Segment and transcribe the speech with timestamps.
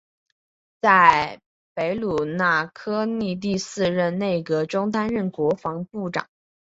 [0.81, 1.39] 在
[1.75, 2.35] 贝鲁斯
[2.73, 6.27] 柯尼第四任内阁中担任国防部长。